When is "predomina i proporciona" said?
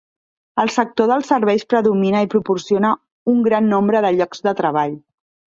1.73-2.95